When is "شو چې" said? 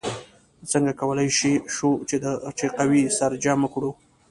1.75-2.65